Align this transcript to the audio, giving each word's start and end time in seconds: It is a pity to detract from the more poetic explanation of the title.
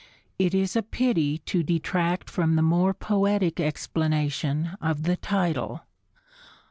It 0.39 0.55
is 0.55 0.75
a 0.75 0.81
pity 0.81 1.37
to 1.37 1.61
detract 1.61 2.27
from 2.27 2.55
the 2.55 2.63
more 2.63 2.91
poetic 2.91 3.59
explanation 3.59 4.71
of 4.81 5.03
the 5.03 5.15
title. 5.15 5.81